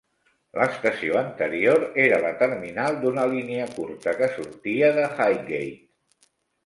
[0.59, 6.31] L"estació anterior era la terminal d"una línia curta que sortia de Highgate.